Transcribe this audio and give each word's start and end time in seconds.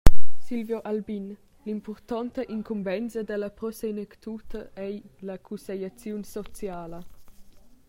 Silvio 0.39 0.81
Albin: 0.83 1.37
L’impurtonta 1.63 2.41
incumbensa 2.49 3.21
dalla 3.21 3.51
Pro 3.51 3.69
Senectute 3.69 4.71
ei 4.73 4.99
la 5.19 5.37
cussegliaziun 5.37 6.23
sociala. 6.23 7.05